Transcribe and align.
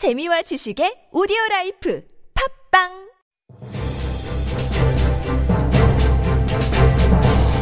재미와 0.00 0.40
지식의 0.40 1.10
오디오 1.12 1.36
라이프 1.50 2.00
팟빵 2.72 2.88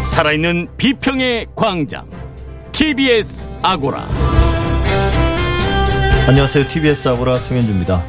살아있는 0.04 0.68
비평의 0.76 1.48
광장 1.56 2.08
TBS 2.70 3.50
아고라 3.60 4.06
안녕하세요. 6.28 6.68
TBS 6.68 7.08
아고라 7.08 7.40
송현주입니다. 7.40 8.04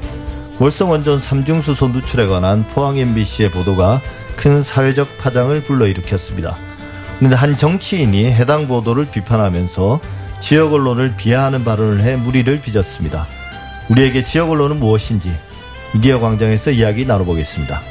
월성 0.59 0.91
원전 0.91 1.19
삼중수소 1.19 1.87
누출에 1.87 2.27
관한 2.27 2.63
포항 2.67 2.99
MBC의 2.99 3.49
보도가 3.49 3.99
큰 4.37 4.61
사회적 4.61 5.17
파장을 5.17 5.59
불러일으켰습니다. 5.63 6.55
그런데 7.17 7.35
한 7.35 7.57
정치인이 7.57 8.31
해당 8.31 8.67
보도를 8.67 9.09
비판하면서 9.09 9.99
지역 10.39 10.73
언론을 10.73 11.15
비하하는 11.17 11.63
발언을 11.63 12.03
해 12.03 12.15
무리를 12.15 12.61
빚었습니다. 12.61 13.38
우리에게 13.89 14.23
지역 14.23 14.51
언론은 14.51 14.77
무엇인지 14.77 15.31
미디어 15.93 16.19
광장에서 16.19 16.71
이야기 16.71 17.05
나눠보겠습니다. 17.05 17.81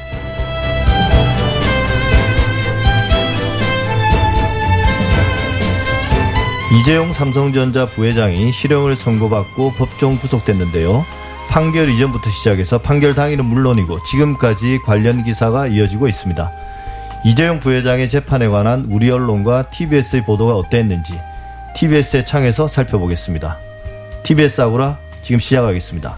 이재용 6.80 7.12
삼성전자 7.12 7.86
부회장이 7.86 8.52
실형을 8.52 8.95
선고받고 8.95 9.72
법정 9.72 10.19
구속됐는데요. 10.19 11.05
판결 11.48 11.88
이전부터 11.88 12.30
시작해서 12.30 12.78
판결 12.78 13.14
당일은 13.14 13.44
물론이고 13.44 14.02
지금까지 14.05 14.80
관련 14.84 15.24
기사가 15.24 15.66
이어지고 15.66 16.06
있습니다. 16.08 16.52
이재용 17.24 17.58
부회장의 17.58 18.08
재판에 18.08 18.48
관한 18.48 18.86
우리 18.91 19.10
언론과 19.10 19.70
TBS의 19.70 20.24
보도가 20.24 20.55
어땠는지 20.56 21.19
TBS의 21.74 22.27
창에서 22.27 22.69
살펴보겠습니다. 22.69 23.58
TBS 24.22 24.60
아고라 24.60 24.98
지금 25.28 25.41
시작하겠습니다. 25.41 26.16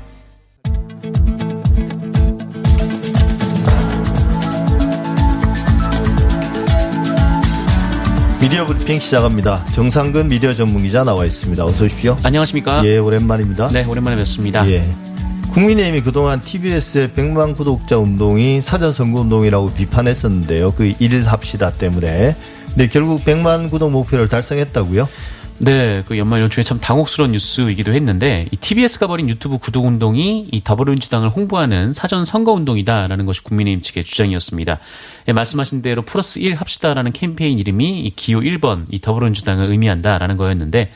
미디어 8.41 8.65
브리핑 8.65 9.01
시작합니다. 9.01 9.65
정상근 9.75 10.29
미디어 10.29 10.55
전문기자 10.55 11.03
나와 11.03 11.25
있습니다. 11.25 11.65
어서 11.65 11.87
오십시오. 11.87 12.17
안녕하십니까? 12.23 12.87
예, 12.87 12.99
오랜만입니다. 12.99 13.67
네, 13.73 13.85
오랜만에 13.85 14.15
뵙습니다. 14.15 14.65
예. 14.71 14.89
국민의힘이 15.55 16.03
그동안 16.03 16.41
TBS의 16.41 17.09
100만 17.09 17.57
구독자 17.57 17.99
운동이 17.99 18.63
사전 18.63 18.93
선거 18.93 19.23
운동이라고 19.23 19.73
비판했었는데요. 19.73 20.75
그 20.77 20.95
일일 21.01 21.27
합시다 21.27 21.73
때문에. 21.73 22.37
근데 22.69 22.89
결국 22.89 23.25
100만 23.25 23.71
구독 23.71 23.91
목표를 23.91 24.29
달성했다고요? 24.29 25.09
네, 25.63 26.03
그 26.09 26.17
연말 26.17 26.41
연초에 26.41 26.65
참 26.65 26.81
당혹스러운 26.81 27.33
뉴스이기도 27.33 27.93
했는데 27.93 28.47
이 28.51 28.57
TBS가 28.57 29.07
벌인 29.07 29.29
유튜브 29.29 29.59
구독 29.59 29.85
운동이 29.85 30.49
이 30.51 30.65
더불어민주당을 30.65 31.29
홍보하는 31.29 31.93
사전 31.93 32.25
선거 32.25 32.53
운동이다라는 32.53 33.27
것이 33.27 33.45
국민의힘 33.45 33.83
측의 33.83 34.05
주장이었습니다. 34.05 34.79
예, 35.29 35.33
말씀하신 35.33 35.83
대로 35.83 36.01
플러스 36.03 36.39
1 36.39 36.55
합시다라는 36.55 37.13
캠페인 37.13 37.59
이름이 37.59 38.01
이 38.01 38.11
기호 38.17 38.41
1번 38.41 38.87
이 38.91 39.01
더불어민주당을 39.01 39.71
의미한다라는 39.71 40.39
거였는데 40.39 40.93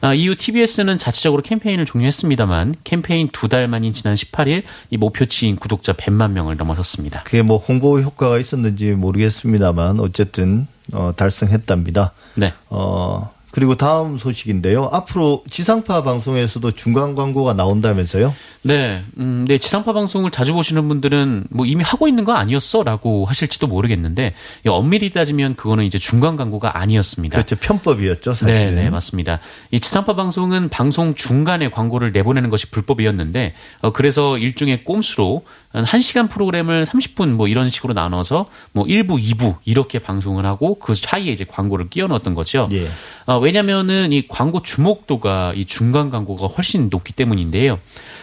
아, 0.00 0.14
이후 0.14 0.34
TBS는 0.36 0.98
자체적으로 0.98 1.42
캠페인을 1.42 1.84
종료했습니다만 1.86 2.76
캠페인 2.84 3.28
두 3.32 3.48
달 3.48 3.66
만인 3.66 3.92
지난 3.94 4.14
18일 4.14 4.62
이 4.90 4.96
목표치인 4.98 5.56
구독자 5.56 5.92
100만 5.94 6.32
명을 6.32 6.56
넘어섰습니다. 6.56 7.22
그게 7.22 7.42
뭐 7.42 7.56
홍보 7.56 7.98
효과가 8.00 8.38
있었는지 8.38 8.92
모르겠습니다만 8.92 10.00
어쨌든 10.00 10.66
어, 10.92 11.12
달성했답니다. 11.16 12.12
네. 12.34 12.52
어, 12.68 13.30
그리고 13.50 13.74
다음 13.76 14.18
소식인데요. 14.18 14.90
앞으로 14.92 15.42
지상파 15.48 16.02
방송에서도 16.02 16.70
중간 16.72 17.14
광고가 17.14 17.54
나온다면서요? 17.54 18.34
네, 18.62 19.02
음, 19.16 19.46
네, 19.48 19.56
지상파 19.56 19.92
방송을 19.92 20.30
자주 20.30 20.52
보시는 20.52 20.86
분들은 20.88 21.44
뭐 21.50 21.64
이미 21.64 21.82
하고 21.82 22.08
있는 22.08 22.24
거 22.24 22.34
아니었어? 22.34 22.82
라고 22.82 23.24
하실지도 23.24 23.66
모르겠는데, 23.66 24.34
엄밀히 24.66 25.10
따지면 25.10 25.56
그거는 25.56 25.84
이제 25.84 25.98
중간 25.98 26.36
광고가 26.36 26.78
아니었습니다. 26.78 27.36
그렇죠. 27.36 27.56
편법이었죠, 27.56 28.34
사실. 28.34 28.54
네, 28.54 28.70
네, 28.70 28.90
맞습니다. 28.90 29.40
이 29.70 29.80
지상파 29.80 30.14
방송은 30.14 30.68
방송 30.68 31.14
중간에 31.14 31.70
광고를 31.70 32.12
내보내는 32.12 32.50
것이 32.50 32.66
불법이었는데, 32.70 33.54
어, 33.80 33.92
그래서 33.92 34.36
일종의 34.36 34.84
꼼수로 34.84 35.44
한 35.70 35.84
1시간 35.84 36.30
프로그램을 36.30 36.86
30분 36.86 37.28
뭐 37.28 37.46
이런 37.46 37.68
식으로 37.68 37.92
나눠서 37.92 38.46
뭐 38.72 38.84
1부, 38.84 39.22
2부 39.22 39.56
이렇게 39.66 39.98
방송을 39.98 40.46
하고 40.46 40.78
그 40.78 40.94
사이에 40.94 41.30
이제 41.30 41.44
광고를 41.44 41.90
끼워 41.90 42.08
넣었던 42.08 42.34
거죠. 42.34 42.68
예. 42.72 42.88
어, 43.26 43.37
왜냐면은 43.38 44.12
이 44.12 44.26
광고 44.28 44.62
주목도가 44.62 45.52
이 45.54 45.64
중간 45.64 46.10
광고가 46.10 46.46
훨씬 46.46 46.88
높기 46.90 47.12
때문인데요. 47.12 47.76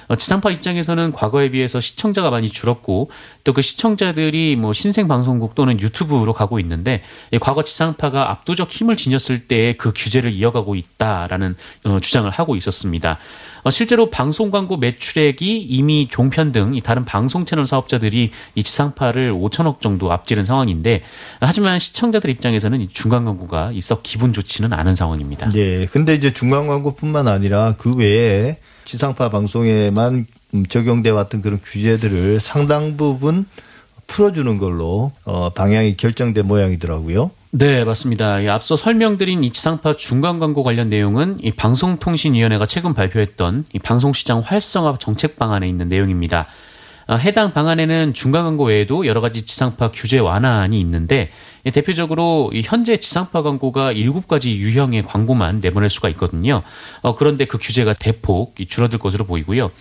어, 0.08 0.16
지상파 0.16 0.52
입장에서는 0.52 1.12
과거에 1.12 1.50
비해서 1.50 1.80
시청자가 1.80 2.30
많이 2.30 2.50
줄었고 2.50 3.10
또 3.44 3.56
그 3.56 3.62
시청자들이 3.62 4.58
뭐 4.58 4.74
신생 4.74 5.08
방송국 5.08 5.56
또는 5.56 5.80
유튜브로 5.80 6.34
가고 6.34 6.60
있는데 6.60 7.02
이 7.32 7.40
과거 7.40 7.64
지상파가 7.64 8.30
압도적 8.32 8.70
힘을 8.70 8.98
지녔을 8.98 9.48
때그 9.48 9.94
규제를 9.96 10.34
이어가고 10.34 10.76
있다라는 10.76 11.56
어, 11.86 12.00
주장을 12.02 12.30
하고 12.30 12.58
있었습니다. 12.58 13.18
어, 13.64 13.72
실제로 13.72 14.10
방송 14.10 14.52
광고 14.52 14.76
매출액이 14.76 15.62
이미 15.62 16.10
종편 16.12 16.52
등이 16.52 16.82
다른 16.82 17.06
방송 17.06 17.46
채널 17.46 17.66
사업자들이 17.66 18.32
이 18.56 18.64
지상파를 18.64 19.32
5천억 19.32 19.80
정도 19.80 20.12
앞지른 20.12 20.44
상황인데 20.44 21.04
하지만 21.40 21.80
시청자들 21.80 22.30
입장에서는 22.30 22.82
이 22.82 22.90
중간 22.90 23.24
광고가 23.24 23.72
있어 23.72 24.02
기분 24.04 24.34
좋지는 24.34 24.74
않은 24.74 24.96
상황입니다. 24.96 25.50
예. 25.56 25.86
근데 25.86 26.14
이제 26.14 26.34
중간 26.34 26.68
광고뿐만 26.68 27.30
아니라 27.30 27.76
그 27.78 27.96
외에 27.96 28.58
지상파 28.86 29.30
방송에만 29.30 30.28
적용돼 30.70 31.10
왔던 31.10 31.42
그런 31.42 31.60
규제들을 31.62 32.40
상당 32.40 32.96
부분 32.96 33.46
풀어주는 34.08 34.58
걸로 34.60 35.12
어, 35.26 35.50
방향이 35.50 35.98
결정된 35.98 36.46
모양이더라고요. 36.48 37.32
네, 37.52 37.84
맞습니다. 37.84 38.42
이 38.42 38.50
앞서 38.50 38.76
설명드린 38.76 39.44
이 39.44 39.50
지상파 39.52 39.96
중간 39.96 40.40
광고 40.40 40.62
관련 40.62 40.90
내용은 40.90 41.38
이 41.42 41.52
방송통신위원회가 41.52 42.66
최근 42.66 42.94
발표했던 42.94 43.66
이 43.74 43.80
방송시장 43.80 44.42
활성화 44.46 44.98
정책 45.00 45.38
방안에 45.38 45.68
있는 45.68 45.88
내용입니다. 45.88 46.48
아, 47.08 47.16
해당 47.16 47.54
방안에는 47.54 48.14
중간 48.14 48.44
광고 48.44 48.66
외에도 48.66 49.06
여러 49.06 49.22
가지 49.22 49.44
지상파 49.44 49.92
규제 49.92 50.20
완화안이 50.20 50.80
있는데 50.80 51.30
대표적으로 51.72 52.52
현재 52.64 52.98
지상파 52.98 53.42
광고가 53.42 53.94
7가지 53.94 54.56
유형의 54.58 55.04
광고만 55.04 55.60
내보낼 55.62 55.90
수가 55.90 56.10
있거든요. 56.10 56.62
어, 57.02 57.16
그런데 57.16 57.46
그 57.46 57.58
규제가 57.58 57.94
대폭 57.94 58.56
줄어들 58.68 59.00
것으로 59.00 59.26
보이고요. 59.26 59.72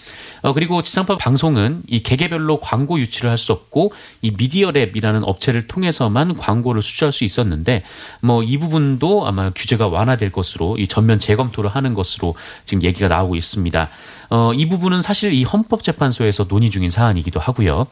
어, 0.42 0.52
그리고 0.52 0.82
지상파 0.82 1.16
방송은 1.16 1.82
이 1.88 2.02
개개별로 2.02 2.60
광고 2.60 2.98
유치를 2.98 3.30
할 3.30 3.36
수 3.36 3.52
없고 3.52 3.92
이 4.22 4.30
미디어랩이라는 4.32 5.22
업체를 5.24 5.66
통해서만 5.66 6.36
광고를 6.36 6.80
수주할 6.82 7.12
수 7.12 7.24
있었는데 7.24 7.82
뭐 8.20 8.44
이 8.44 8.58
부분도 8.58 9.26
아마 9.26 9.50
규제가 9.50 9.88
완화될 9.88 10.30
것으로 10.30 10.76
이 10.78 10.86
전면 10.86 11.18
재검토를 11.18 11.70
하는 11.70 11.94
것으로 11.94 12.34
지금 12.64 12.82
얘기가 12.82 13.08
나오고 13.08 13.36
있습니다. 13.36 13.88
어, 14.30 14.52
이 14.54 14.68
부분은 14.68 15.02
사실 15.02 15.32
이 15.32 15.42
헌법재판소에서 15.44 16.44
논의 16.44 16.70
중인 16.70 16.90
사안이기도 16.90 17.40
하고요. 17.40 17.86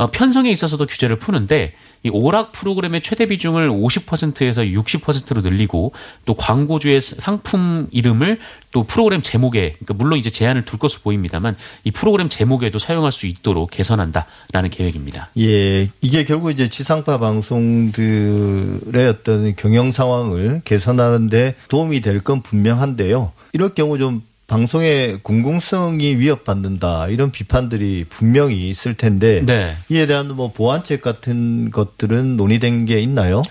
어, 0.00 0.10
편성에 0.10 0.50
있어서도 0.50 0.86
규제를 0.86 1.16
푸는데 1.16 1.74
이 2.02 2.08
오락 2.08 2.52
프로그램의 2.52 3.02
최대 3.02 3.26
비중을 3.26 3.68
50%에서 3.68 4.62
60%로 4.62 5.42
늘리고 5.42 5.92
또 6.24 6.32
광고주의 6.32 6.98
상품 7.02 7.86
이름을 7.90 8.38
또 8.72 8.84
프로그램 8.84 9.20
제목에 9.20 9.72
그러니까 9.72 9.92
물론 9.92 10.18
이제 10.18 10.30
제한을 10.30 10.64
둘 10.64 10.78
것으로 10.78 11.02
보입니다만 11.02 11.54
이 11.84 11.90
프로그램 11.90 12.30
제목에도 12.30 12.78
사용할 12.78 13.12
수 13.12 13.26
있도록 13.26 13.70
개선한다라는 13.72 14.70
계획입니다. 14.70 15.28
예, 15.36 15.90
이게 16.00 16.24
결국 16.24 16.50
이제 16.50 16.70
지상파 16.70 17.18
방송들의 17.18 19.06
어떤 19.06 19.54
경영 19.56 19.90
상황을 19.92 20.62
개선하는데 20.64 21.56
도움이 21.68 22.00
될 22.00 22.20
건 22.20 22.42
분명한데요. 22.42 23.32
이럴 23.52 23.74
경우 23.74 23.98
좀 23.98 24.22
방송의 24.50 25.20
공공성이 25.22 26.16
위협받는다 26.16 27.06
이런 27.06 27.30
비판들이 27.30 28.04
분명히 28.08 28.68
있을 28.68 28.94
텐데 28.94 29.44
네. 29.46 29.76
이에 29.88 30.06
대한 30.06 30.26
뭐 30.34 30.50
보완책 30.50 31.02
같은 31.02 31.70
것들은 31.70 32.36
논의된 32.36 32.84
게 32.84 33.00
있나요? 33.00 33.42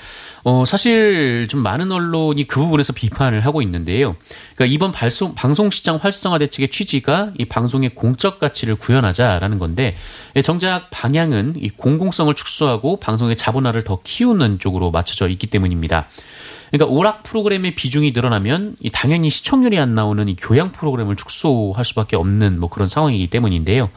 어, 0.44 0.66
사실 0.66 1.48
좀 1.50 1.62
많은 1.62 1.94
언론이 1.94 2.48
그 2.48 2.60
부분에서 2.60 2.92
비판을 2.92 3.46
하고 3.46 3.62
있는데요. 3.62 4.18
그러니까 4.56 4.74
이번 4.74 4.92
발송, 4.92 5.36
방송 5.36 5.70
시장 5.70 5.96
활성화 5.96 6.38
대책의 6.38 6.68
취지가 6.68 7.32
이 7.38 7.46
방송의 7.46 7.96
공적 7.96 8.38
가치를 8.40 8.76
구현하자라는 8.76 9.58
건데 9.58 9.96
정작 10.44 10.90
방향은 10.92 11.56
이 11.62 11.70
공공성을 11.70 12.34
축소하고 12.34 12.98
방송의 13.00 13.38
자본화를 13.38 13.86
더 13.86 14.00
키우는 14.04 14.60
쪽으로 14.60 14.92
맞춰져 14.92 15.30
있기 15.30 15.48
때문입니다. 15.48 16.08
그러니까 16.72 16.96
오락 16.96 17.24
프로그램의 17.24 17.76
비중이 17.76 18.12
늘어나면 18.12 18.76
당연히 18.94 19.30
시청률이 19.30 19.80
안 19.80 19.96
나오는 19.96 20.28
이 20.28 20.36
교양 20.36 20.72
프로그램을 20.72 21.16
축소할 21.16 21.84
수밖에 21.86 22.16
없는 22.16 22.60
뭐 22.60 22.70
그런 22.70 22.88
상황이기 22.88 23.28
때문인데요. 23.28 23.90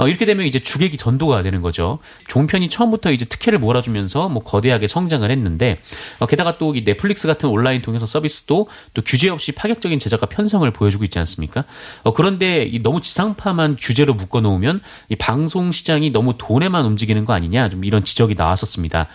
어, 0.00 0.08
이렇게 0.08 0.24
되면 0.24 0.46
이제 0.46 0.58
주객이 0.58 0.96
전도가 0.96 1.42
되는 1.42 1.60
거죠. 1.60 1.98
종편이 2.26 2.70
처음부터 2.70 3.12
이제 3.12 3.26
특혜를 3.26 3.58
몰아주면서 3.58 4.28
뭐 4.30 4.42
거대하게 4.42 4.86
성장을 4.86 5.30
했는데 5.30 5.78
어, 6.18 6.26
게다가 6.26 6.56
또 6.56 6.70
이 6.74 6.84
넷플릭스 6.84 7.26
같은 7.26 7.48
온라인 7.48 7.82
동영상 7.82 8.06
서비스도 8.06 8.68
또 8.94 9.02
규제 9.02 9.28
없이 9.28 9.52
파격적인 9.52 9.98
제작과 9.98 10.26
편성을 10.26 10.68
보여주고 10.70 11.04
있지 11.04 11.18
않습니까? 11.18 11.64
어, 12.02 12.12
그런데 12.12 12.62
이 12.62 12.82
너무 12.82 13.00
지상파만 13.00 13.76
규제로 13.78 14.14
묶어놓으면 14.14 14.80
이 15.08 15.16
방송 15.16 15.72
시장이 15.72 16.10
너무 16.10 16.34
돈에만 16.38 16.84
움직이는 16.84 17.24
거 17.24 17.32
아니냐 17.32 17.68
좀 17.70 17.84
이런 17.84 18.04
지적이 18.04 18.34
나왔었습니다. 18.36 19.06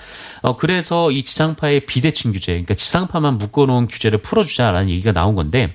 어, 0.42 0.56
그래서 0.58 1.12
이 1.12 1.24
지상파의 1.24 1.86
비대칭 1.86 2.32
규제, 2.32 2.54
그러니까 2.54 2.74
지상파만 2.74 3.38
묶어놓은 3.38 3.88
규제를 3.88 4.20
풀어주자라는 4.20 4.90
얘기가 4.90 5.12
나온 5.12 5.36
건데 5.36 5.74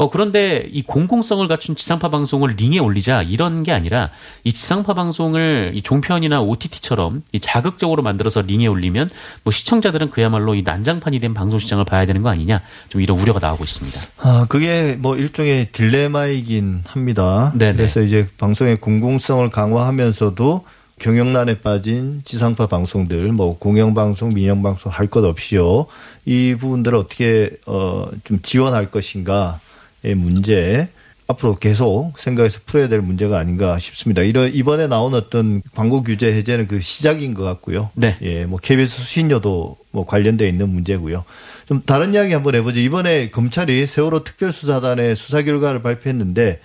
어, 0.00 0.08
그런데 0.08 0.66
이 0.72 0.80
공공성을 0.80 1.46
갖춘 1.46 1.76
지상파 1.76 2.08
방송을 2.08 2.54
링에 2.56 2.78
올리자 2.78 3.20
이런 3.20 3.62
게 3.62 3.70
아니라 3.70 4.08
이 4.44 4.50
지상파 4.50 4.94
방송을 4.94 5.72
이 5.74 5.82
종편이나 5.82 6.40
OTT처럼 6.40 7.20
이 7.32 7.38
자극적으로 7.38 8.02
만들어서 8.02 8.40
링에 8.40 8.66
올리면 8.66 9.10
뭐 9.44 9.52
시청자들은 9.52 10.08
그야말로 10.08 10.54
이 10.54 10.62
난장판이 10.62 11.20
된 11.20 11.34
방송 11.34 11.58
시장을 11.58 11.84
봐야 11.84 12.06
되는 12.06 12.22
거 12.22 12.30
아니냐 12.30 12.62
좀 12.88 13.02
이런 13.02 13.18
우려가 13.20 13.40
나오고 13.40 13.62
있습니다. 13.62 14.00
아, 14.22 14.46
그게 14.48 14.96
뭐 14.98 15.18
일종의 15.18 15.68
딜레마이긴 15.72 16.84
합니다. 16.86 17.52
네네. 17.54 17.74
그래서 17.76 18.00
이제 18.00 18.26
방송의 18.38 18.80
공공성을 18.80 19.50
강화하면서도 19.50 20.64
경영난에 20.98 21.60
빠진 21.60 22.22
지상파 22.24 22.68
방송들, 22.68 23.32
뭐 23.32 23.58
공영방송, 23.58 24.30
민영방송 24.34 24.92
할 24.92 25.08
것 25.08 25.24
없이요. 25.26 25.84
이 26.24 26.54
부분들을 26.58 26.96
어떻게 26.96 27.50
어 27.66 28.06
좀 28.24 28.40
지원할 28.42 28.90
것인가의 28.90 29.54
문제 30.02 30.88
앞으로 31.30 31.56
계속 31.56 32.18
생각해서 32.18 32.60
풀어야 32.66 32.88
될 32.88 33.00
문제가 33.00 33.38
아닌가 33.38 33.78
싶습니다. 33.78 34.22
이러 34.22 34.46
이번에 34.46 34.88
나온 34.88 35.14
어떤 35.14 35.62
광고 35.74 36.02
규제 36.02 36.32
해제는 36.32 36.66
그 36.66 36.80
시작인 36.80 37.34
것 37.34 37.44
같고요. 37.44 37.90
네. 37.94 38.16
예, 38.22 38.44
뭐 38.44 38.58
KBS 38.58 39.02
수신료도 39.02 39.76
뭐 39.92 40.06
관련돼 40.06 40.48
있는 40.48 40.68
문제고요. 40.68 41.24
좀 41.66 41.82
다른 41.86 42.14
이야기 42.14 42.32
한번 42.32 42.54
해보죠. 42.56 42.80
이번에 42.80 43.30
검찰이 43.30 43.86
세월호 43.86 44.24
특별수사단의 44.24 45.14
수사 45.14 45.42
결과를 45.42 45.82
발표했는데 45.82 46.60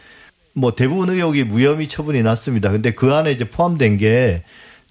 뭐 0.53 0.73
대부분 0.73 1.09
의혹이 1.09 1.43
무혐의 1.43 1.87
처분이 1.87 2.23
났습니다. 2.23 2.71
근데 2.71 2.91
그 2.91 3.13
안에 3.13 3.31
이제 3.31 3.45
포함된 3.45 3.97
게 3.97 4.43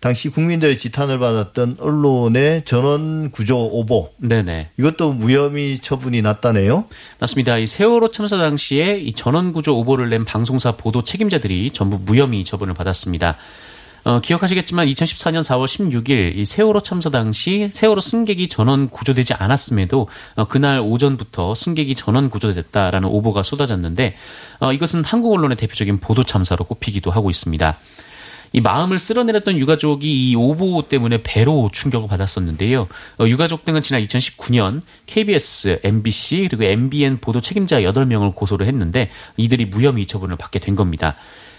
당시 0.04 0.28
국민들의 0.28 0.76
지탄을 0.76 1.18
받았던 1.18 1.78
언론의 1.80 2.66
전원 2.66 3.30
구조 3.30 3.64
오보 3.64 4.10
네네. 4.18 4.68
이것도 4.76 5.14
무혐의 5.14 5.78
처분이 5.78 6.20
났다네요. 6.20 6.84
맞습니다. 7.20 7.56
이 7.56 7.66
세월호 7.66 8.08
참사 8.08 8.36
당시에 8.36 8.98
이 8.98 9.14
전원 9.14 9.54
구조 9.54 9.78
오보를 9.78 10.10
낸 10.10 10.26
방송사 10.26 10.72
보도 10.72 11.02
책임자들이 11.02 11.70
전부 11.70 11.98
무혐의 11.98 12.44
처분을 12.44 12.74
받았습니다. 12.74 13.38
어, 14.04 14.20
기억하시겠지만 14.20 14.88
2014년 14.88 15.42
4월 15.42 15.64
16일 15.64 16.36
이 16.36 16.44
세월호 16.44 16.80
참사 16.80 17.08
당시 17.08 17.70
세월호 17.72 18.02
승객이 18.02 18.48
전원 18.48 18.90
구조되지 18.90 19.32
않았음에도 19.32 20.08
어, 20.34 20.44
그날 20.44 20.80
오전부터 20.80 21.54
승객이 21.54 21.94
전원 21.94 22.28
구조됐다라는 22.28 23.08
오보가 23.08 23.42
쏟아졌는데 23.42 24.16
어, 24.60 24.70
이것은 24.70 25.02
한국 25.02 25.32
언론의 25.32 25.56
대표적인 25.56 26.00
보도 26.00 26.24
참사로 26.24 26.66
꼽히기도 26.66 27.10
하고 27.10 27.30
있습니다. 27.30 27.78
이 28.54 28.60
마음을 28.60 29.00
쓸어내렸던 29.00 29.58
유가족이 29.58 30.30
이 30.30 30.36
오보 30.36 30.84
때문에 30.88 31.22
배로 31.24 31.70
충격을 31.72 32.08
받았었는데요. 32.08 32.86
어, 33.18 33.26
유가족 33.26 33.64
등은 33.64 33.82
지난 33.82 34.00
2019년 34.04 34.80
KBS, 35.06 35.80
MBC 35.82 36.46
그리고 36.48 36.62
MBN 36.62 37.18
보도 37.18 37.40
책임자 37.40 37.80
8명을 37.80 38.32
고소를 38.36 38.68
했는데 38.68 39.10
이들이 39.36 39.64
무혐의 39.64 40.06
처분을 40.06 40.36
받게 40.36 40.60
된 40.60 40.76
겁니다. 40.76 41.16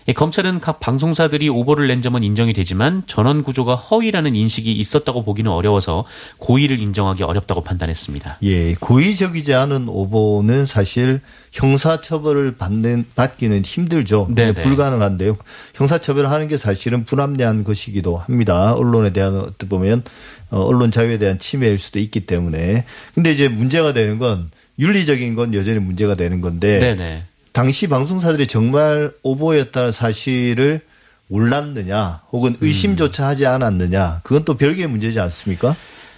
예, 0.07 0.13
검찰은 0.13 0.59
각 0.59 0.79
방송사들이 0.79 1.49
오보를 1.49 1.87
낸 1.87 2.01
점은 2.01 2.21
인정이 2.21 2.53
되지만 2.53 3.01
전원 3.07 3.41
구조가 3.41 3.75
허위라는 3.75 4.35
인식이 4.35 4.71
있었다고 4.71 5.23
보기는 5.23 5.51
어려워서 5.51 6.05
고의를 6.37 6.79
인정하기 6.79 7.23
어렵다고 7.23 7.61
판단했습니다. 7.61 8.37
예, 8.43 8.75
고의적이지 8.75 9.55
않은 9.55 9.89
오보는 9.89 10.65
사실 10.65 11.21
형사처벌을 11.51 12.55
받는 12.57 13.05
받기는 13.15 13.63
힘들죠. 13.63 14.27
네네. 14.29 14.61
불가능한데요. 14.61 15.37
형사처벌을 15.73 16.29
하는 16.29 16.47
게 16.47 16.57
사실은 16.57 17.03
불합리한 17.05 17.63
것이기도 17.63 18.17
합니다. 18.17 18.73
언론에 18.73 19.11
대한 19.11 19.35
어떻게 19.37 19.67
보면 19.67 20.03
어, 20.51 20.59
언론 20.59 20.91
자유에 20.91 21.17
대한 21.17 21.39
침해일 21.39 21.79
수도 21.79 21.97
있기 21.99 22.27
때문에. 22.27 22.85
근데 23.15 23.31
이제 23.31 23.47
문제가 23.47 23.93
되는 23.93 24.19
건 24.19 24.51
윤리적인 24.77 25.33
건 25.35 25.53
여전히 25.55 25.79
문제가 25.79 26.15
되는 26.15 26.41
건데 26.41 26.79
네네. 26.79 27.23
당시 27.55 27.87
방송사들이 27.87 28.47
정말 28.47 29.13
오보였다는 29.23 29.93
사실을 29.93 30.81
몰랐느냐 31.29 32.19
혹은 32.33 32.57
의심조차 32.59 33.27
하지 33.27 33.45
않았느냐 33.45 34.19
그건 34.25 34.43
또 34.43 34.57
별개의 34.57 34.87
문제지 34.87 35.21
않습니까? 35.21 35.73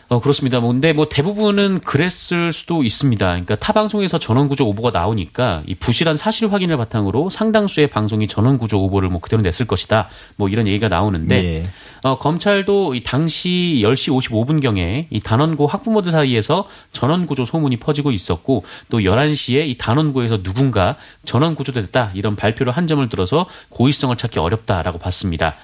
어, 0.10 0.22
그렇습니다. 0.22 0.62
뭐, 0.62 0.72
근데 0.72 0.94
뭐 0.94 1.10
대부분은 1.10 1.82
그랬을 1.82 2.54
수도 2.54 2.84
있습니다. 2.84 3.26
그러니까 3.26 3.56
타 3.56 3.74
방송에서 3.74 4.18
전원구조 4.18 4.66
오보가 4.68 4.92
나오니까 4.92 5.64
이 5.68 5.76
부실한 5.76 6.16
사실 6.16 6.52
확인을 6.52 6.78
바탕으로 6.78 7.30
상당수의 7.30 7.90
방송이 7.90 8.28
전원구조 8.28 8.82
오보를 8.84 9.10
뭐 9.10 9.20
그대로 9.20 9.42
냈을 9.42 9.68
것이다. 9.68 10.08
뭐 10.38 10.48
이런 10.48 10.66
얘기가 10.68 10.88
나오는데 10.88 11.44
예. 11.44 11.64
어, 12.04 12.20
검찰도 12.20 12.96
이 12.96 13.04
당시 13.04 13.82
10시 13.84 14.18
55분경에 14.18 15.08
이 15.10 15.20
단원고 15.20 15.68
학부모들 15.68 16.14
사이에서 16.14 16.70
전원구조 16.94 17.44
소문이 17.44 17.76
퍼지고 17.78 18.12
있었고 18.12 18.64
또 18.90 19.00
11시에 19.00 19.68
이 19.68 19.78
단원고에서 19.78 20.42
누군가 20.42 20.96
전원구조됐다 21.26 22.12
이런 22.14 22.38
발표를 22.38 22.72
한 22.72 22.88
점을 22.88 23.08
들어서 23.10 23.46
고의성을 23.70 24.16
찾기 24.16 24.40
어렵다라고 24.40 25.00
봤습니다. 25.00 25.56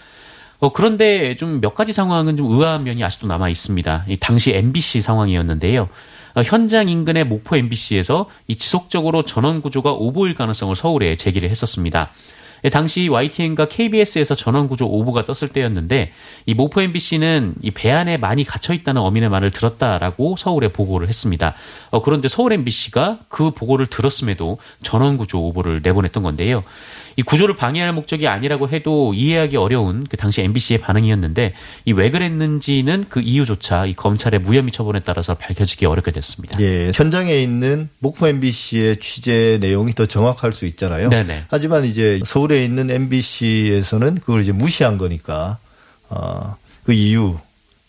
어, 0.64 0.72
그런데 0.72 1.36
좀 1.36 1.60
몇 1.60 1.76
가지 1.76 1.92
상황은 1.92 2.38
좀 2.38 2.50
의아한 2.50 2.86
면이 2.86 3.04
아직도 3.04 3.28
남아 3.28 3.50
있습니다. 3.50 4.06
이 4.08 4.18
당시 4.18 4.54
MBC 4.54 5.02
상황이었는데요. 5.02 5.90
어, 6.36 6.42
현장 6.42 6.88
인근의 6.88 7.26
목포 7.26 7.58
MBC에서 7.58 8.30
이 8.48 8.56
지속적으로 8.56 9.24
전원 9.24 9.62
구조가 9.62 9.92
오보일 9.92 10.36
가능성을 10.36 10.74
서울에 10.76 11.18
제기를 11.18 11.50
했었습니다. 11.50 12.12
예, 12.66 12.70
당시 12.70 13.10
YTN과 13.10 13.68
KBS에서 13.68 14.36
전원 14.36 14.70
구조 14.70 14.88
오보가 14.88 15.26
떴을 15.26 15.52
때였는데 15.52 16.14
이 16.46 16.54
모포 16.54 16.82
MBC는 16.82 17.56
이 17.62 17.72
배 17.72 17.92
안에 17.92 18.16
많이 18.16 18.46
갇혀 18.46 18.74
있다는 18.74 19.02
어민의 19.02 19.28
말을 19.28 19.52
들었다라고 19.52 20.38
서울에 20.38 20.70
보고를 20.70 21.10
했습니다. 21.10 21.56
어, 21.92 22.02
그런데 22.02 22.30
서울 22.30 22.54
MBC가 22.54 23.20
그 23.28 23.52
보고를 23.52 23.88
들었음에도 23.88 24.60
전원 24.82 25.18
구조 25.18 25.40
오보를 25.46 25.82
내보냈던 25.84 26.24
건데요. 26.24 26.64
이 27.16 27.22
구조를 27.24 27.56
방해할 27.56 27.94
목적이 27.94 28.28
아니라고 28.28 28.70
해도 28.70 29.14
이해하기 29.14 29.58
어려운 29.58 30.06
그 30.10 30.18
당시 30.18 30.42
MBC의 30.42 30.80
반응이었는데 30.80 31.54
이 31.86 31.94
왜 31.94 32.10
그랬는지는 32.10 33.06
그 33.10 33.22
이유조차 33.22 33.86
이 33.86 33.94
검찰의 33.94 34.40
무혐의 34.42 34.72
처분에 34.72 35.02
따라서 35.06 35.36
밝혀지기 35.36 35.86
어렵게 35.86 36.12
됐습니다. 36.12 36.60
예, 36.60 36.92
현장에 36.94 37.34
있는 37.36 37.90
목포 38.00 38.28
MBC의 38.28 38.98
취재 39.00 39.58
내용이 39.62 39.94
더 39.94 40.06
정확할 40.06 40.54
수 40.54 40.66
있잖아요. 40.66 41.10
네네. 41.10 41.46
하지만 41.50 41.86
이제 41.86 42.20
서울에 42.26 42.64
있는 42.64 42.90
MBC에서는 42.90 44.16
그걸 44.16 44.42
이제 44.42 44.52
무시한 44.52 44.98
거니까 44.98 45.58
어, 46.10 46.56
그 46.84 46.94
이유 46.94 47.38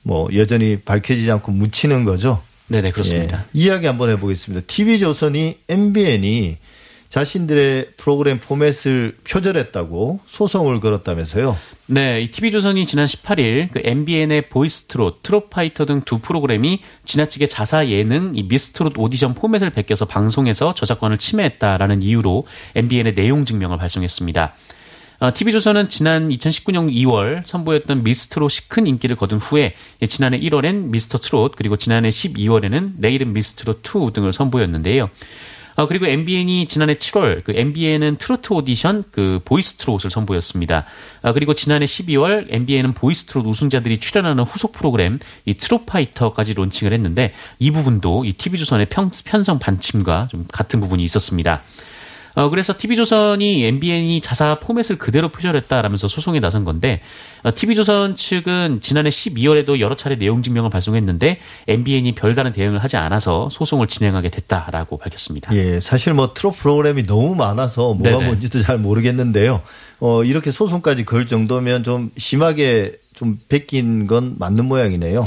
뭐 0.03 0.29
여전히 0.35 0.77
밝혀지지 0.79 1.31
않고 1.31 1.51
묻히는 1.53 2.05
거죠. 2.05 2.43
네네 2.69 2.93
그렇습니다. 2.93 3.45
예, 3.55 3.59
이야기 3.59 3.87
한번 3.87 4.11
해보겠습니다. 4.11 4.65
TV조선이 4.67 5.59
MBN이 5.69 6.57
자신들의 7.15 7.93
프로그램 7.97 8.41
포맷을 8.41 9.15
표절했다고 9.23 10.19
소송을 10.27 10.81
걸었다면서요. 10.81 11.57
네, 11.87 12.23
이 12.23 12.27
TV조선이 12.27 12.87
지난 12.87 13.07
18일 13.07 13.69
그 13.71 13.81
MBN의 13.85 14.49
보이스트롯, 14.49 15.23
트롯파이터 15.23 15.87
등 15.87 16.01
두 16.05 16.19
프로그램이 16.19 16.83
지나치게 17.05 17.47
자사 17.47 17.87
예능 17.87 18.33
이 18.35 18.43
미스트롯 18.43 18.95
오디션 18.99 19.35
포맷을 19.35 19.71
베껴서 19.71 20.07
방송에서 20.07 20.75
저작권을 20.75 21.19
침해했다라는 21.19 22.03
이유로 22.03 22.49
MBN의 22.75 23.15
내용 23.15 23.45
증명을 23.45 23.79
발송했습니다. 23.79 24.55
어, 25.21 25.33
TV조선은 25.33 25.89
지난 25.91 26.31
2019년 26.31 26.93
2월 26.93 27.47
선보였던 27.47 28.03
미스트롯이 28.03 28.67
큰 28.67 28.89
인기를 28.89 29.15
거둔 29.15 29.39
후에 29.39 29.77
예, 30.03 30.07
지난해 30.07 30.41
1월엔 30.41 30.87
미스터 30.87 31.19
트롯 31.19 31.55
그리고 31.55 31.77
지난해 31.77 32.09
12월에는 32.09 32.95
내일은 32.97 33.33
미스트롯 33.33 33.83
2 33.87 34.13
등을 34.13 34.33
선보였는데요. 34.33 35.11
어, 35.77 35.87
그리고 35.87 36.07
MBN이 36.07 36.67
지난해 36.67 36.95
7월 36.95 37.43
그 37.43 37.53
MBN은 37.55 38.17
트로트 38.19 38.53
오디션 38.53 39.05
그 39.11 39.41
보이스 39.45 39.75
트롯을 39.75 40.11
선보였습니다. 40.11 40.85
아, 41.23 41.33
그리고 41.33 41.55
지난해 41.55 41.85
12월 41.85 42.47
MBN은 42.49 42.95
보이스 42.95 43.25
트롯 43.25 43.47
우승자들이 43.47 43.99
출연하는 43.99 44.45
후속 44.45 44.73
프로그램 44.73 45.19
이 45.45 45.55
트롯 45.55 45.87
파이터까지 45.87 46.55
론칭을 46.55 46.93
했는데 46.93 47.33
이 47.59 47.71
부분도 47.71 48.25
이 48.25 48.35
TV조선의 48.35 48.87
편, 48.87 49.11
편성 49.25 49.59
방침과 49.59 50.29
좀 50.31 50.47
같은 50.51 50.81
부분이 50.81 51.03
있었습니다. 51.05 51.63
어, 52.35 52.51
그래서 52.51 52.75
TV조선이 52.77 53.65
MBN이 53.65 54.21
자사 54.21 54.59
포맷을 54.59 54.99
그대로 54.99 55.29
표절했다라면서 55.29 56.09
소송에 56.09 56.41
나선 56.41 56.65
건데, 56.65 57.01
어, 57.43 57.55
TV조선 57.55 58.17
측은 58.17 58.81
지난해 58.81 59.11
12월에도 59.11 59.79
여러 59.79 59.95
차례 59.95 60.17
내용 60.17 60.43
증명을 60.43 60.71
발송했는데, 60.71 61.39
MBN이 61.69 62.15
별다른 62.15 62.51
대응을 62.51 62.79
하지 62.79 62.97
않아서 62.97 63.49
소송을 63.51 63.87
진행하게 63.87 64.31
됐다라고 64.31 64.99
밝혔습니다. 64.99 65.55
예, 65.55 65.79
사실 65.81 66.13
뭐 66.13 66.35
트롯 66.35 66.57
프로그램이 66.59 67.05
너무 67.05 67.35
많아서 67.35 67.95
뭐가 67.95 68.19
네네. 68.19 68.27
뭔지도 68.27 68.63
잘 68.63 68.79
모르겠는데요. 68.79 69.63
어, 70.01 70.25
이렇게 70.25 70.51
소송까지 70.51 71.05
걸 71.05 71.27
정도면 71.27 71.85
좀 71.85 72.11
심하게 72.17 72.97
좀 73.15 73.39
베낀 73.49 74.07
건 74.09 74.35
맞는 74.39 74.65
모양이네요. 74.65 75.25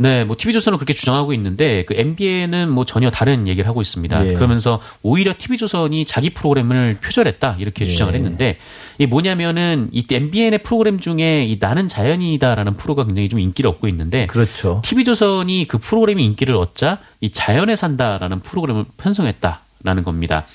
네, 0.00 0.24
뭐 0.24 0.36
TV조선은 0.38 0.78
그렇게 0.78 0.94
주장하고 0.94 1.32
있는데 1.34 1.84
그 1.84 1.94
MBN은 1.96 2.70
뭐 2.70 2.84
전혀 2.84 3.10
다른 3.10 3.48
얘기를 3.48 3.68
하고 3.68 3.80
있습니다. 3.82 4.28
예. 4.28 4.32
그러면서 4.32 4.80
오히려 5.02 5.34
TV조선이 5.36 6.04
자기 6.04 6.30
프로그램을 6.30 6.98
표절했다 7.02 7.56
이렇게 7.58 7.84
예. 7.84 7.88
주장을 7.88 8.14
했는데 8.14 8.58
이 8.98 9.06
뭐냐면은 9.06 9.90
이 9.92 10.04
MBN의 10.10 10.62
프로그램 10.62 11.00
중에 11.00 11.44
이 11.44 11.58
나는 11.60 11.88
자연이다라는 11.88 12.76
프로가 12.76 13.04
굉장히 13.04 13.28
좀 13.28 13.40
인기를 13.40 13.68
얻고 13.70 13.88
있는데 13.88 14.26
그렇죠. 14.26 14.80
TV조선이 14.84 15.66
그 15.66 15.78
프로그램이 15.78 16.24
인기를 16.24 16.54
얻자 16.54 16.98
이 17.20 17.30
자연에 17.30 17.74
산다라는 17.74 18.40
프로그램을 18.40 18.84
편성했다라는 18.96 20.04
겁니다. 20.04 20.46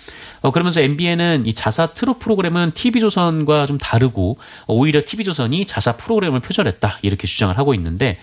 어, 0.43 0.51
그러면서 0.51 0.81
MBN은 0.81 1.45
이 1.45 1.53
자사 1.53 1.87
트롯 1.87 2.19
프로그램은 2.19 2.71
TV조선과 2.71 3.65
좀 3.65 3.77
다르고 3.77 4.37
어, 4.67 4.73
오히려 4.73 5.01
TV조선이 5.03 5.65
자사 5.65 5.93
프로그램을 5.93 6.41
표절했다 6.41 6.99
이렇게 7.01 7.27
주장을 7.27 7.57
하고 7.57 7.73
있는데 7.73 8.19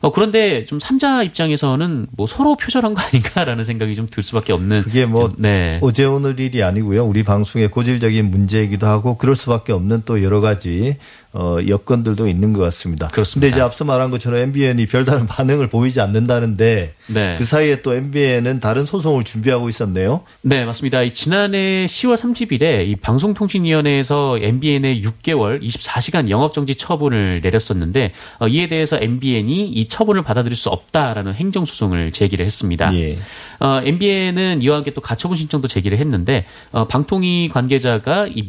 어, 0.00 0.12
그런데 0.12 0.64
좀 0.66 0.78
3자 0.78 1.24
입장에서는 1.26 2.06
뭐 2.12 2.26
서로 2.26 2.56
표절한 2.56 2.94
거 2.94 3.00
아닌가라는 3.02 3.64
생각이 3.64 3.94
좀 3.94 4.08
들 4.10 4.22
수밖에 4.22 4.52
없는. 4.52 4.82
그게 4.82 5.04
뭐 5.06 5.28
좀, 5.28 5.36
네. 5.42 5.78
어제 5.82 6.04
오늘 6.04 6.38
일이 6.40 6.62
아니고요. 6.62 7.04
우리 7.04 7.22
방송의 7.22 7.68
고질적인 7.68 8.30
문제이기도 8.30 8.86
하고 8.86 9.16
그럴 9.18 9.36
수밖에 9.36 9.72
없는 9.72 10.02
또 10.06 10.22
여러 10.22 10.40
가지 10.40 10.96
어, 11.32 11.58
여건들도 11.66 12.26
있는 12.28 12.52
것 12.52 12.60
같습니다. 12.64 13.08
그렇습니다. 13.08 13.46
근데 13.46 13.56
이제 13.56 13.60
앞서 13.60 13.84
말한 13.84 14.10
것처럼 14.10 14.40
MBN이 14.40 14.86
별다른 14.86 15.26
반응을 15.28 15.68
보이지 15.68 16.00
않는다는데 16.00 16.94
네. 17.06 17.36
그 17.38 17.44
사이에 17.44 17.82
또 17.82 17.94
MBN은 17.94 18.60
다른 18.60 18.84
소송을 18.84 19.24
준비하고 19.24 19.68
있었네요. 19.68 20.22
네, 20.42 20.64
맞습니다. 20.64 21.02
이 21.02 21.12
지난해 21.12 21.86
10월 21.86 22.16
30일에 22.16 22.88
이 22.88 22.96
방송통신위원회에서 22.96 24.38
MBN의 24.40 25.02
6개월 25.02 25.62
24시간 25.62 26.30
영업정지 26.30 26.74
처분을 26.76 27.40
내렸었는데 27.42 28.12
어, 28.38 28.48
이에 28.48 28.68
대해서 28.68 28.98
MBN이 29.00 29.68
이 29.68 29.88
처분을 29.88 30.22
받아들일 30.22 30.56
수 30.56 30.70
없다라는 30.70 31.34
행정소송을 31.34 32.12
제기를 32.12 32.46
했습니다. 32.46 32.94
예. 32.94 33.18
어, 33.60 33.80
MBN은 33.84 34.62
이와 34.62 34.76
함께 34.76 34.92
또 34.92 35.00
가처분 35.00 35.36
신청도 35.36 35.68
제기를 35.68 35.98
했는데 35.98 36.46
어, 36.72 36.86
방통위 36.86 37.50
관계자가 37.52 38.28
이 38.28 38.42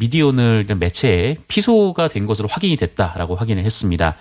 이런 0.70 0.80
매체에 0.80 1.38
피소가 1.48 2.08
된 2.08 2.26
것으로 2.26 2.48
확인 2.50 2.69
이 2.70 2.76
됐다라고 2.78 3.36
확인을 3.36 3.64
했습니다. 3.66 4.16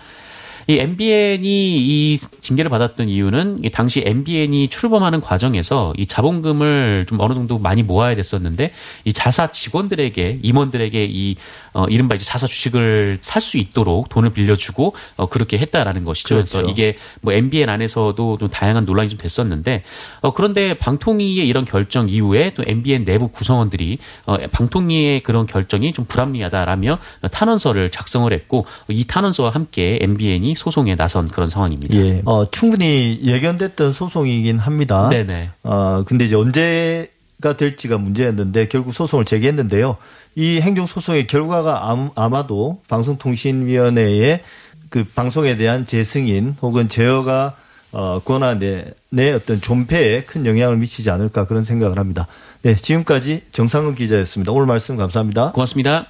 이 0.69 0.77
MBN이 0.77 1.43
이 1.45 2.17
징계를 2.41 2.69
받았던 2.69 3.09
이유는 3.09 3.61
이 3.63 3.71
당시 3.71 4.03
MBN이 4.05 4.69
출범하는 4.69 5.19
과정에서 5.19 5.93
이 5.97 6.05
자본금을 6.05 7.07
좀 7.09 7.19
어느 7.21 7.33
정도 7.33 7.57
많이 7.57 7.81
모아야 7.81 8.13
됐었는데 8.13 8.71
이 9.03 9.11
자사 9.11 9.47
직원들에게 9.47 10.41
임원들에게 10.43 11.07
이 11.09 11.35
어, 11.73 11.85
이른바 11.89 12.13
이제 12.13 12.23
자사 12.23 12.45
주식을 12.45 13.17
살 13.21 13.39
수 13.39 13.57
있도록 13.57 14.09
돈을 14.09 14.31
빌려주고 14.31 14.93
어, 15.15 15.27
그렇게 15.27 15.57
했다라는 15.57 16.03
것이죠. 16.03 16.35
그래서 16.35 16.57
그렇죠. 16.59 16.71
이게 16.71 16.97
뭐 17.21 17.33
MBN 17.33 17.69
안에서도 17.69 18.37
좀 18.37 18.49
다양한 18.49 18.85
논란이 18.85 19.09
좀 19.09 19.17
됐었는데 19.17 19.83
어, 20.21 20.33
그런데 20.33 20.77
방통위의 20.77 21.47
이런 21.47 21.65
결정 21.65 22.09
이후에 22.09 22.53
또 22.53 22.63
MBN 22.65 23.05
내부 23.05 23.29
구성원들이 23.29 23.97
어, 24.25 24.37
방통위의 24.51 25.21
그런 25.21 25.47
결정이 25.47 25.93
좀 25.93 26.05
불합리하다라며 26.05 26.99
탄원서를 27.31 27.89
작성을 27.89 28.31
했고 28.31 28.65
이 28.89 29.05
탄원서와 29.07 29.49
함께 29.49 29.97
MBN이 30.01 30.53
소송에 30.59 30.95
나선 30.95 31.27
그런 31.29 31.47
상황입니다. 31.47 31.95
예. 31.97 32.21
어, 32.25 32.49
충분히 32.51 33.19
예견됐던 33.23 33.91
소송이긴 33.91 34.59
합니다. 34.59 35.09
네네. 35.09 35.49
어, 35.63 36.03
근데 36.05 36.25
이제 36.25 36.35
언제가 36.35 37.55
될지가 37.57 37.97
문제였는데 37.97 38.67
결국 38.67 38.93
소송을 38.93 39.25
제기했는데요. 39.25 39.97
이 40.35 40.59
행정소송의 40.61 41.27
결과가 41.27 41.89
암- 41.89 42.11
아마도 42.15 42.81
방송통신위원회의 42.87 44.41
그 44.89 45.03
방송에 45.03 45.55
대한 45.55 45.85
재승인 45.85 46.55
혹은 46.61 46.89
제어가 46.89 47.55
어, 47.91 48.21
권한의 48.23 48.93
내 49.09 49.31
어떤 49.31 49.59
존폐에 49.61 50.21
큰 50.23 50.45
영향을 50.45 50.77
미치지 50.77 51.09
않을까 51.09 51.45
그런 51.47 51.63
생각을 51.63 51.97
합니다. 51.97 52.27
네, 52.61 52.75
지금까지 52.75 53.41
정상근 53.51 53.95
기자였습니다. 53.95 54.51
오늘 54.51 54.67
말씀 54.67 54.95
감사합니다. 54.97 55.51
고맙습니다. 55.53 56.07